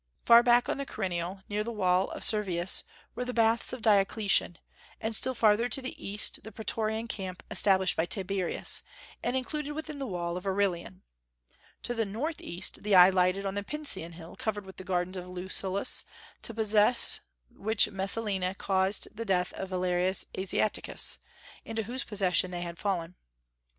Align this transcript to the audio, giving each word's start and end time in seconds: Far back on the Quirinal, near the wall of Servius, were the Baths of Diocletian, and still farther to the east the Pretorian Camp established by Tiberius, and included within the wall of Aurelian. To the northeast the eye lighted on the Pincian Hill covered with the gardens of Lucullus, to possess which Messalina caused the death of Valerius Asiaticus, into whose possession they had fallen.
Far 0.25 0.41
back 0.41 0.67
on 0.67 0.79
the 0.79 0.85
Quirinal, 0.87 1.43
near 1.47 1.63
the 1.63 1.71
wall 1.71 2.09
of 2.09 2.23
Servius, 2.23 2.83
were 3.13 3.23
the 3.23 3.35
Baths 3.35 3.71
of 3.71 3.83
Diocletian, 3.83 4.57
and 4.99 5.15
still 5.15 5.35
farther 5.35 5.69
to 5.69 5.79
the 5.79 5.93
east 6.03 6.43
the 6.43 6.51
Pretorian 6.51 7.07
Camp 7.07 7.43
established 7.51 7.95
by 7.95 8.07
Tiberius, 8.07 8.81
and 9.21 9.35
included 9.37 9.73
within 9.73 9.99
the 9.99 10.07
wall 10.07 10.37
of 10.37 10.47
Aurelian. 10.47 11.03
To 11.83 11.93
the 11.93 12.03
northeast 12.03 12.81
the 12.81 12.95
eye 12.95 13.11
lighted 13.11 13.45
on 13.45 13.53
the 13.53 13.61
Pincian 13.61 14.13
Hill 14.13 14.35
covered 14.35 14.65
with 14.65 14.77
the 14.77 14.83
gardens 14.83 15.17
of 15.17 15.27
Lucullus, 15.27 16.03
to 16.41 16.51
possess 16.51 17.19
which 17.51 17.91
Messalina 17.91 18.55
caused 18.55 19.07
the 19.15 19.23
death 19.23 19.53
of 19.53 19.69
Valerius 19.69 20.25
Asiaticus, 20.35 21.19
into 21.63 21.83
whose 21.83 22.03
possession 22.03 22.49
they 22.49 22.61
had 22.61 22.79
fallen. 22.79 23.17